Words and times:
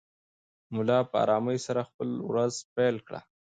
ملا 0.75 0.99
په 1.09 1.15
ارامۍ 1.23 1.57
سره 1.65 1.87
خپله 1.89 2.15
ورځ 2.29 2.53
پیل 2.75 2.95
کړه. 3.07 3.19